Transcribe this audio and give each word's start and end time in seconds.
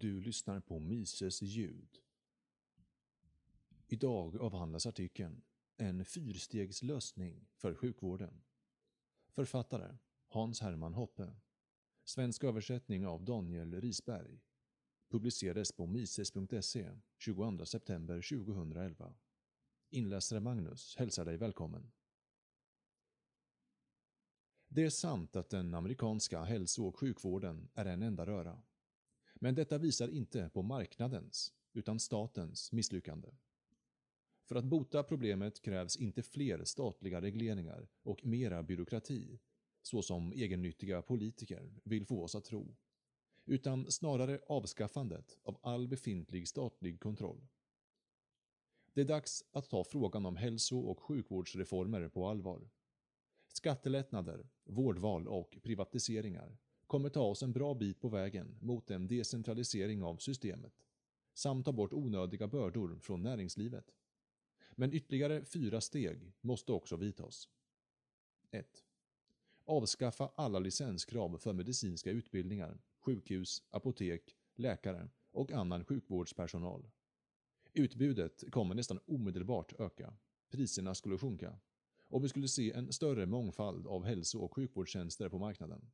Du 0.00 0.20
lyssnar 0.20 0.60
på 0.60 0.78
Mises 0.78 1.42
ljud. 1.42 1.98
Idag 3.86 4.36
avhandlas 4.36 4.86
artikeln 4.86 5.42
En 5.76 6.04
fyrstegslösning 6.04 7.48
för 7.54 7.74
sjukvården. 7.74 8.42
Författare 9.28 9.96
Hans 10.28 10.60
Herman 10.60 10.94
Hoppe. 10.94 11.36
Svensk 12.04 12.44
översättning 12.44 13.06
av 13.06 13.24
Daniel 13.24 13.80
Risberg. 13.80 14.40
Publicerades 15.08 15.72
på 15.72 15.86
mises.se 15.86 16.90
22 17.18 17.64
september 17.66 18.44
2011. 18.44 19.14
Inläsare 19.90 20.40
Magnus 20.40 20.96
hälsar 20.96 21.24
dig 21.24 21.36
välkommen. 21.36 21.92
Det 24.68 24.84
är 24.84 24.90
sant 24.90 25.36
att 25.36 25.50
den 25.50 25.74
amerikanska 25.74 26.44
hälso 26.44 26.86
och 26.86 26.98
sjukvården 26.98 27.68
är 27.74 27.84
en 27.84 28.02
enda 28.02 28.26
röra. 28.26 28.62
Men 29.46 29.54
detta 29.54 29.78
visar 29.78 30.08
inte 30.08 30.48
på 30.48 30.62
marknadens, 30.62 31.54
utan 31.72 32.00
statens 32.00 32.72
misslyckande. 32.72 33.28
För 34.44 34.56
att 34.56 34.64
bota 34.64 35.02
problemet 35.02 35.62
krävs 35.62 35.96
inte 35.96 36.22
fler 36.22 36.64
statliga 36.64 37.20
regleringar 37.20 37.88
och 38.02 38.24
mera 38.24 38.62
byråkrati, 38.62 39.38
så 39.82 40.02
som 40.02 40.32
egennyttiga 40.32 41.02
politiker 41.02 41.80
vill 41.84 42.06
få 42.06 42.22
oss 42.22 42.34
att 42.34 42.44
tro, 42.44 42.76
utan 43.44 43.90
snarare 43.90 44.40
avskaffandet 44.48 45.38
av 45.42 45.58
all 45.62 45.88
befintlig 45.88 46.48
statlig 46.48 47.00
kontroll. 47.00 47.46
Det 48.92 49.00
är 49.00 49.04
dags 49.04 49.44
att 49.52 49.70
ta 49.70 49.84
frågan 49.84 50.26
om 50.26 50.36
hälso 50.36 50.78
och 50.78 51.00
sjukvårdsreformer 51.00 52.08
på 52.08 52.28
allvar. 52.28 52.70
Skattelättnader, 53.48 54.48
vårdval 54.64 55.28
och 55.28 55.58
privatiseringar 55.62 56.58
kommer 56.86 57.08
ta 57.08 57.22
oss 57.22 57.42
en 57.42 57.52
bra 57.52 57.74
bit 57.74 58.00
på 58.00 58.08
vägen 58.08 58.58
mot 58.60 58.90
en 58.90 59.08
decentralisering 59.08 60.02
av 60.02 60.16
systemet, 60.16 60.72
samt 61.34 61.64
ta 61.64 61.72
bort 61.72 61.92
onödiga 61.92 62.48
bördor 62.48 62.98
från 63.00 63.22
näringslivet. 63.22 63.94
Men 64.72 64.92
ytterligare 64.92 65.44
fyra 65.44 65.80
steg 65.80 66.32
måste 66.40 66.72
också 66.72 66.96
vidtas. 66.96 67.48
1. 68.50 68.84
Avskaffa 69.64 70.30
alla 70.34 70.58
licenskrav 70.58 71.38
för 71.38 71.52
medicinska 71.52 72.10
utbildningar, 72.10 72.78
sjukhus, 72.98 73.62
apotek, 73.70 74.36
läkare 74.54 75.08
och 75.30 75.52
annan 75.52 75.84
sjukvårdspersonal. 75.84 76.88
Utbudet 77.72 78.44
kommer 78.50 78.74
nästan 78.74 79.00
omedelbart 79.06 79.80
öka, 79.80 80.16
priserna 80.50 80.94
skulle 80.94 81.18
sjunka 81.18 81.58
och 82.08 82.24
vi 82.24 82.28
skulle 82.28 82.48
se 82.48 82.72
en 82.72 82.92
större 82.92 83.26
mångfald 83.26 83.86
av 83.86 84.04
hälso 84.04 84.38
och 84.38 84.54
sjukvårdstjänster 84.54 85.28
på 85.28 85.38
marknaden. 85.38 85.90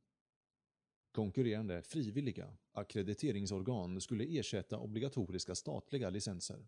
Konkurrerande 1.13 1.81
frivilliga 1.81 2.57
akkrediteringsorgan 2.71 4.01
skulle 4.01 4.39
ersätta 4.39 4.79
obligatoriska 4.79 5.55
statliga 5.55 6.09
licenser. 6.09 6.67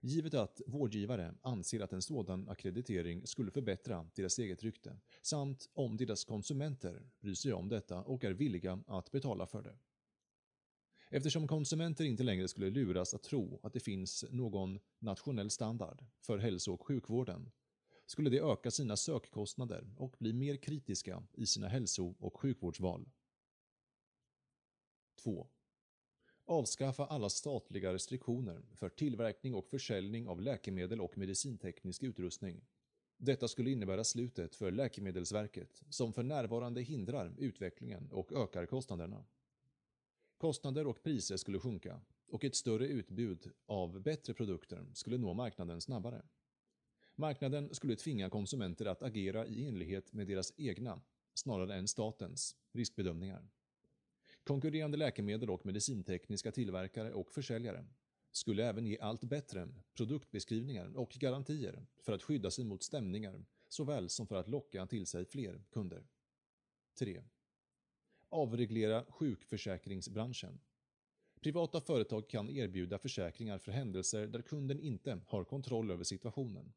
Givet 0.00 0.34
att 0.34 0.60
vårdgivare 0.66 1.34
anser 1.42 1.80
att 1.80 1.92
en 1.92 2.02
sådan 2.02 2.48
akkreditering 2.48 3.26
skulle 3.26 3.50
förbättra 3.50 4.10
deras 4.14 4.38
eget 4.38 4.62
rykte, 4.62 4.96
samt 5.22 5.70
om 5.74 5.96
deras 5.96 6.24
konsumenter 6.24 7.02
bryr 7.20 7.34
sig 7.34 7.52
om 7.52 7.68
detta 7.68 8.02
och 8.02 8.24
är 8.24 8.30
villiga 8.30 8.82
att 8.86 9.10
betala 9.10 9.46
för 9.46 9.62
det. 9.62 9.78
Eftersom 11.10 11.48
konsumenter 11.48 12.04
inte 12.04 12.22
längre 12.22 12.48
skulle 12.48 12.70
luras 12.70 13.14
att 13.14 13.22
tro 13.22 13.60
att 13.62 13.72
det 13.72 13.80
finns 13.80 14.24
någon 14.30 14.78
nationell 14.98 15.50
standard 15.50 16.04
för 16.20 16.38
hälso 16.38 16.72
och 16.72 16.86
sjukvården 16.86 17.50
skulle 18.06 18.30
de 18.30 18.40
öka 18.40 18.70
sina 18.70 18.96
sökkostnader 18.96 19.90
och 19.96 20.16
bli 20.18 20.32
mer 20.32 20.56
kritiska 20.56 21.22
i 21.32 21.46
sina 21.46 21.68
hälso 21.68 22.14
och 22.18 22.40
sjukvårdsval. 22.40 23.08
2. 25.18 25.48
Avskaffa 26.44 27.06
alla 27.06 27.28
statliga 27.30 27.92
restriktioner 27.92 28.62
för 28.74 28.88
tillverkning 28.88 29.54
och 29.54 29.68
försäljning 29.68 30.28
av 30.28 30.40
läkemedel 30.40 31.00
och 31.00 31.18
medicinteknisk 31.18 32.02
utrustning. 32.02 32.64
Detta 33.16 33.48
skulle 33.48 33.70
innebära 33.70 34.04
slutet 34.04 34.56
för 34.56 34.70
Läkemedelsverket, 34.70 35.82
som 35.88 36.12
för 36.12 36.22
närvarande 36.22 36.82
hindrar 36.82 37.34
utvecklingen 37.38 38.10
och 38.12 38.32
ökar 38.32 38.66
kostnaderna. 38.66 39.24
Kostnader 40.36 40.86
och 40.86 41.02
priser 41.02 41.36
skulle 41.36 41.58
sjunka 41.58 42.00
och 42.28 42.44
ett 42.44 42.54
större 42.54 42.86
utbud 42.86 43.50
av 43.66 44.00
bättre 44.00 44.34
produkter 44.34 44.86
skulle 44.92 45.18
nå 45.18 45.34
marknaden 45.34 45.80
snabbare. 45.80 46.22
Marknaden 47.14 47.74
skulle 47.74 47.96
tvinga 47.96 48.30
konsumenter 48.30 48.86
att 48.86 49.02
agera 49.02 49.46
i 49.46 49.66
enlighet 49.66 50.12
med 50.12 50.26
deras 50.26 50.52
egna, 50.56 51.00
snarare 51.34 51.74
än 51.74 51.88
statens, 51.88 52.56
riskbedömningar. 52.72 53.48
Konkurrerande 54.48 54.96
läkemedel 54.96 55.50
och 55.50 55.66
medicintekniska 55.66 56.52
tillverkare 56.52 57.12
och 57.12 57.32
försäljare 57.32 57.84
skulle 58.32 58.64
även 58.64 58.86
ge 58.86 58.98
allt 58.98 59.24
bättre 59.24 59.68
produktbeskrivningar 59.96 60.96
och 60.96 61.10
garantier 61.10 61.86
för 62.00 62.12
att 62.12 62.22
skydda 62.22 62.50
sig 62.50 62.64
mot 62.64 62.82
stämningar 62.82 63.44
såväl 63.68 64.08
som 64.08 64.26
för 64.26 64.36
att 64.36 64.48
locka 64.48 64.86
till 64.86 65.06
sig 65.06 65.24
fler 65.24 65.62
kunder. 65.70 66.06
3. 66.98 67.22
Avreglera 68.28 69.04
sjukförsäkringsbranschen. 69.08 70.60
Privata 71.40 71.80
företag 71.80 72.28
kan 72.28 72.50
erbjuda 72.50 72.98
försäkringar 72.98 73.58
för 73.58 73.72
händelser 73.72 74.26
där 74.26 74.42
kunden 74.42 74.80
inte 74.80 75.20
har 75.26 75.44
kontroll 75.44 75.90
över 75.90 76.04
situationen. 76.04 76.72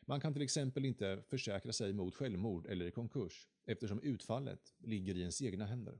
Man 0.00 0.20
kan 0.20 0.32
till 0.32 0.42
exempel 0.42 0.84
inte 0.84 1.22
försäkra 1.28 1.72
sig 1.72 1.92
mot 1.92 2.14
självmord 2.14 2.66
eller 2.66 2.90
konkurs 2.90 3.48
eftersom 3.64 4.00
utfallet 4.00 4.74
ligger 4.78 5.16
i 5.16 5.20
ens 5.20 5.42
egna 5.42 5.66
händer. 5.66 5.98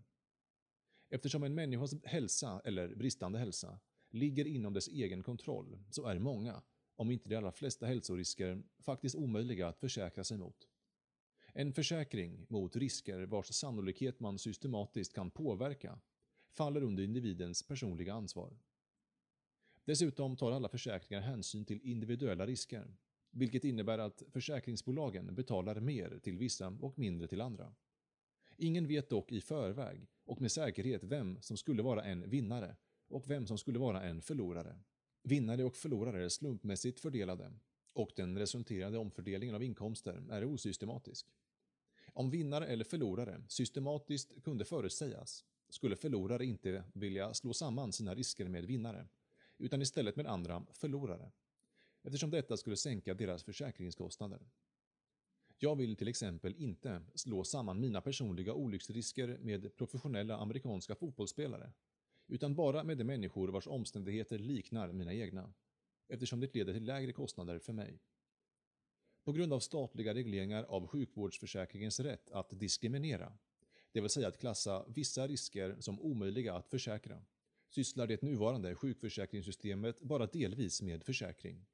Eftersom 1.10 1.43
en 1.43 1.54
människas 1.54 2.04
hälsa 2.04 2.62
eller 2.65 2.94
bristande 2.94 3.38
hälsa 3.38 3.78
ligger 4.10 4.47
inom 4.47 4.72
dess 4.72 4.88
egen 4.88 5.22
kontroll 5.22 5.78
så 5.91 6.06
är 6.06 6.19
många, 6.19 6.62
om 6.97 7.10
inte 7.10 7.28
de 7.28 7.37
allra 7.37 7.53
flesta 7.53 7.87
hälsorisker, 7.87 8.62
faktiskt 8.78 9.15
omöjliga 9.15 9.69
att 9.69 9.78
försäkra 9.78 10.25
sig 10.25 10.38
mot. 10.38 10.69
En 11.53 11.72
försäkring 11.72 12.47
mot 12.49 12.76
risker 12.76 13.26
vars 13.26 13.47
sannolikhet 13.47 14.20
man 14.20 14.38
systematiskt 14.38 15.12
kan 15.12 15.31
påverka 15.31 16.00
faller 16.50 16.82
under 16.82 17.03
individens 17.03 17.62
personliga 17.62 18.15
ansvar. 18.15 18.59
Dessutom 19.84 20.37
tar 20.37 20.53
alla 20.53 20.69
försäkringar 20.69 21.22
hänsyn 21.22 21.65
till 21.65 21.81
individuella 21.82 22.47
risker, 22.47 22.97
vilket 23.31 23.65
innebär 23.65 23.99
att 23.99 24.22
försäkringsbolagen 24.28 25.34
betalar 25.34 25.81
mer 25.81 26.19
till 26.19 26.38
vissa 26.38 26.69
och 26.69 26.99
mindre 26.99 27.28
till 27.28 27.41
andra. 27.41 27.75
Ingen 28.56 28.87
vet 28.87 29.10
dock 29.10 29.32
i 29.32 29.41
förväg 29.41 30.06
och 30.31 30.41
med 30.41 30.53
säkerhet 30.53 31.05
vem 31.05 31.41
som 31.41 31.57
skulle 31.57 31.83
vara 31.83 32.05
en 32.05 32.31
vinnare 32.31 32.77
och 33.09 33.31
vem 33.31 33.47
som 33.47 33.59
skulle 33.59 33.79
vara 33.79 34.03
en 34.03 34.23
förlorare. 34.23 34.79
Vinnare 35.23 35.65
och 35.65 35.77
förlorare 35.77 36.25
är 36.25 36.29
slumpmässigt 36.29 37.01
fördelade 37.01 37.53
och 37.93 38.11
den 38.17 38.39
resulterande 38.39 38.99
omfördelningen 38.99 39.55
av 39.55 39.63
inkomster 39.63 40.23
är 40.31 40.45
osystematisk. 40.45 41.27
Om 42.13 42.31
vinnare 42.31 42.67
eller 42.67 42.85
förlorare 42.85 43.43
systematiskt 43.49 44.43
kunde 44.43 44.65
förutsägas 44.65 45.45
skulle 45.69 45.97
förlorare 45.97 46.45
inte 46.45 46.85
vilja 46.93 47.35
slå 47.35 47.53
samman 47.53 47.93
sina 47.93 48.15
risker 48.15 48.49
med 48.49 48.65
vinnare, 48.65 49.07
utan 49.59 49.83
istället 49.83 50.17
med 50.17 50.27
andra 50.27 50.67
förlorare, 50.73 51.31
eftersom 52.03 52.31
detta 52.31 52.57
skulle 52.57 52.77
sänka 52.77 53.15
deras 53.15 53.45
försäkringskostnader. 53.45 54.41
Jag 55.62 55.76
vill 55.76 55.97
till 55.97 56.09
exempel 56.09 56.54
inte 56.59 57.03
slå 57.15 57.44
samman 57.44 57.81
mina 57.81 58.00
personliga 58.00 58.54
olycksrisker 58.54 59.38
med 59.41 59.76
professionella 59.76 60.37
amerikanska 60.37 60.94
fotbollsspelare, 60.94 61.72
utan 62.26 62.54
bara 62.54 62.84
med 62.84 62.98
de 62.98 63.04
människor 63.04 63.48
vars 63.48 63.66
omständigheter 63.66 64.38
liknar 64.38 64.93
mina 64.93 65.15
egna, 65.15 65.53
eftersom 66.09 66.41
det 66.41 66.54
leder 66.54 66.72
till 66.72 66.84
lägre 66.84 67.12
kostnader 67.12 67.59
för 67.59 67.72
mig. 67.72 67.99
På 69.25 69.32
grund 69.32 69.53
av 69.53 69.60
statliga 69.60 70.15
regleringar 70.15 70.65
av 70.65 70.87
sjukvårdsförsäkringens 70.87 72.00
rätt 72.00 72.31
att 72.31 72.50
diskriminera, 72.50 73.32
det 73.93 74.00
vill 74.00 74.10
säga 74.10 74.28
att 74.28 74.41
klassa 74.41 74.84
vissa 74.88 75.28
risker 75.28 75.76
som 75.81 76.00
omöjliga 76.00 76.54
att 76.54 76.69
försäkra, 76.69 77.22
sysslar 77.69 78.06
det 78.06 78.22
nuvarande 78.22 78.75
sjukförsäkringssystemet 78.75 80.00
bara 80.00 80.26
delvis 80.26 80.82
med 80.82 81.05
försäkring. 81.05 81.67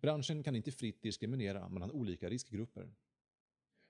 Branschen 0.00 0.42
kan 0.42 0.56
inte 0.56 0.72
fritt 0.72 1.02
diskriminera 1.02 1.68
mellan 1.68 1.90
olika 1.90 2.30
riskgrupper. 2.30 2.94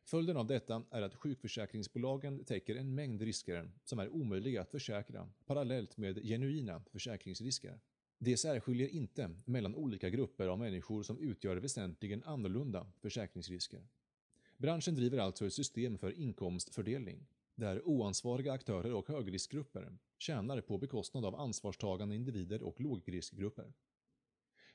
Följden 0.04 0.36
av 0.36 0.46
detta 0.46 0.84
är 0.90 1.02
att 1.02 1.14
sjukförsäkringsbolagen 1.14 2.44
täcker 2.44 2.76
en 2.76 2.94
mängd 2.94 3.22
risker 3.22 3.70
som 3.84 3.98
är 3.98 4.08
omöjliga 4.08 4.60
att 4.60 4.70
försäkra 4.70 5.28
parallellt 5.46 5.96
med 5.96 6.22
genuina 6.22 6.82
försäkringsrisker. 6.92 7.80
Det 8.18 8.36
särskiljer 8.36 8.88
inte 8.88 9.30
mellan 9.44 9.74
olika 9.74 10.10
grupper 10.10 10.46
av 10.46 10.58
människor 10.58 11.02
som 11.02 11.18
utgör 11.18 11.56
väsentligen 11.56 12.22
annorlunda 12.24 12.92
försäkringsrisker. 13.00 13.86
Branschen 14.56 14.94
driver 14.94 15.18
alltså 15.18 15.46
ett 15.46 15.52
system 15.52 15.98
för 15.98 16.12
inkomstfördelning, 16.12 17.26
där 17.54 17.88
oansvariga 17.88 18.52
aktörer 18.52 18.94
och 18.94 19.08
högriskgrupper 19.08 19.98
tjänar 20.18 20.60
på 20.60 20.78
bekostnad 20.78 21.24
av 21.24 21.34
ansvarstagande 21.34 22.14
individer 22.14 22.62
och 22.62 22.80
lågriskgrupper. 22.80 23.72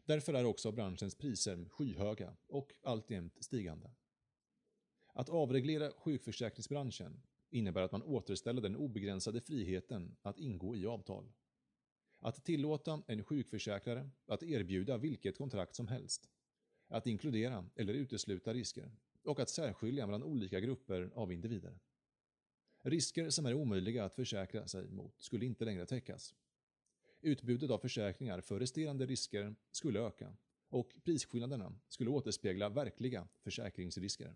Därför 0.06 0.34
är 0.34 0.46
också 0.46 0.72
branschens 0.72 1.16
priser 1.16 1.70
skyhöga 1.70 2.34
och 2.48 2.74
alltjämt 2.84 3.44
stigande. 3.44 3.92
Att 5.18 5.30
avreglera 5.30 5.92
sjukförsäkringsbranschen 5.92 7.22
innebär 7.50 7.82
att 7.82 7.92
man 7.92 8.04
återställer 8.04 8.62
den 8.62 8.76
obegränsade 8.76 9.42
friheten 9.42 10.16
att 10.22 10.40
ingå 10.40 10.76
i 10.76 10.86
avtal. 10.86 11.32
Att 12.20 12.46
tillåta 12.46 13.04
en 13.08 13.24
sjukförsäkrare 13.24 14.10
att 14.28 14.44
erbjuda 14.44 14.98
vilket 14.98 15.38
kontrakt 15.38 15.76
som 15.76 15.88
helst. 15.88 16.30
Att 16.88 17.08
inkludera 17.08 17.70
eller 17.76 17.94
utesluta 17.94 18.54
risker 18.54 18.92
och 19.24 19.40
att 19.40 19.50
särskilja 19.50 20.06
mellan 20.06 20.24
olika 20.24 20.60
grupper 20.60 21.12
av 21.16 21.32
individer. 21.32 21.80
Risker 22.84 23.30
som 23.30 23.46
är 23.46 23.54
omöjliga 23.54 24.06
att 24.06 24.16
försäkra 24.16 24.68
sig 24.68 24.90
mot 24.90 25.22
skulle 25.22 25.46
inte 25.46 25.66
längre 25.66 25.86
täckas. 25.86 26.36
Utbudet 27.22 27.72
av 27.72 27.80
försäkringar 27.80 28.42
för 28.42 28.60
resterande 28.60 29.06
risker 29.06 29.56
skulle 29.72 30.00
öka 30.00 30.38
och 30.70 30.96
prisskillnaderna 31.04 31.80
skulle 31.88 32.10
återspegla 32.10 32.70
verkliga 32.70 33.28
försäkringsrisker. 33.44 34.36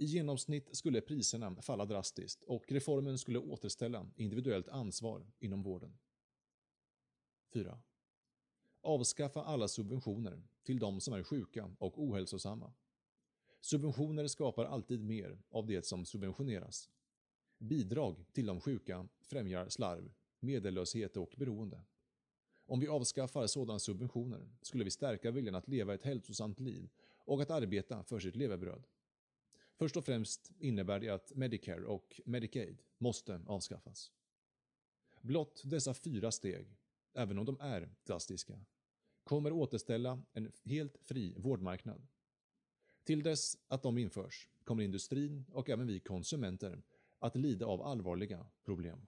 I 0.00 0.04
genomsnitt 0.04 0.76
skulle 0.76 1.00
priserna 1.00 1.62
falla 1.62 1.84
drastiskt 1.84 2.42
och 2.42 2.72
reformen 2.72 3.18
skulle 3.18 3.38
återställa 3.38 4.06
individuellt 4.16 4.68
ansvar 4.68 5.26
inom 5.38 5.62
vården. 5.62 5.98
4. 7.52 7.78
Avskaffa 8.80 9.42
alla 9.42 9.68
subventioner 9.68 10.42
till 10.62 10.78
de 10.78 11.00
som 11.00 11.14
är 11.14 11.22
sjuka 11.22 11.74
och 11.78 12.02
ohälsosamma. 12.02 12.72
Subventioner 13.60 14.26
skapar 14.26 14.64
alltid 14.64 15.04
mer 15.04 15.38
av 15.50 15.66
det 15.66 15.86
som 15.86 16.04
subventioneras. 16.04 16.90
Bidrag 17.58 18.24
till 18.32 18.46
de 18.46 18.60
sjuka 18.60 19.08
främjar 19.20 19.68
slarv, 19.68 20.12
medellöshet 20.40 21.16
och 21.16 21.34
beroende. 21.36 21.84
Om 22.66 22.80
vi 22.80 22.88
avskaffar 22.88 23.46
sådana 23.46 23.78
subventioner 23.78 24.50
skulle 24.62 24.84
vi 24.84 24.90
stärka 24.90 25.30
viljan 25.30 25.54
att 25.54 25.68
leva 25.68 25.94
ett 25.94 26.02
hälsosamt 26.02 26.60
liv 26.60 26.88
och 27.18 27.42
att 27.42 27.50
arbeta 27.50 28.04
för 28.04 28.20
sitt 28.20 28.36
levebröd. 28.36 28.86
Först 29.78 29.96
och 29.96 30.04
främst 30.04 30.52
innebär 30.58 31.00
det 31.00 31.08
att 31.08 31.32
Medicare 31.34 31.84
och 31.84 32.20
Medicaid 32.24 32.82
måste 32.98 33.40
avskaffas. 33.46 34.12
Blott 35.20 35.62
dessa 35.64 35.94
fyra 35.94 36.30
steg, 36.30 36.76
även 37.14 37.38
om 37.38 37.44
de 37.44 37.60
är 37.60 37.90
drastiska, 38.04 38.60
kommer 39.24 39.52
återställa 39.52 40.22
en 40.32 40.52
helt 40.64 40.96
fri 41.02 41.34
vårdmarknad. 41.38 42.06
Till 43.04 43.22
dess 43.22 43.58
att 43.68 43.82
de 43.82 43.98
införs 43.98 44.48
kommer 44.64 44.82
industrin 44.82 45.44
och 45.52 45.70
även 45.70 45.86
vi 45.86 46.00
konsumenter 46.00 46.82
att 47.18 47.36
lida 47.36 47.66
av 47.66 47.82
allvarliga 47.82 48.46
problem. 48.64 49.06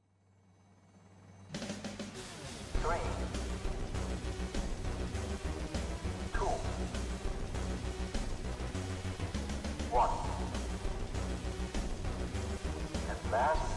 Three. 2.72 3.19
fast. 13.40 13.69